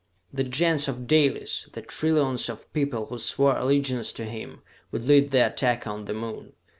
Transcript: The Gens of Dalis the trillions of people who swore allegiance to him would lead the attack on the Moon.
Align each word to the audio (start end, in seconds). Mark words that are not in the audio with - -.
The 0.33 0.43
Gens 0.43 0.87
of 0.87 1.05
Dalis 1.05 1.69
the 1.73 1.83
trillions 1.83 2.49
of 2.49 2.73
people 2.73 3.05
who 3.05 3.19
swore 3.19 3.55
allegiance 3.55 4.11
to 4.13 4.25
him 4.25 4.63
would 4.91 5.05
lead 5.05 5.29
the 5.29 5.45
attack 5.45 5.85
on 5.85 6.05
the 6.05 6.13
Moon. 6.15 6.53